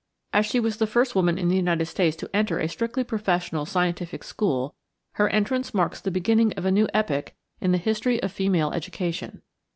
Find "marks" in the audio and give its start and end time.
5.75-6.01